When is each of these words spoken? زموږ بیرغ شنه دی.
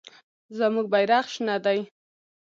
زموږ 0.57 0.85
بیرغ 0.93 1.25
شنه 1.33 1.55
دی. 1.65 1.79